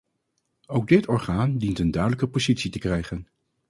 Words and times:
Ook 0.67 0.85
dít 0.91 1.07
orgaan 1.07 1.57
dient 1.57 1.79
een 1.79 1.91
duidelijker 1.91 2.27
positie 2.29 2.71
te 2.71 2.79
krijgen. 2.79 3.27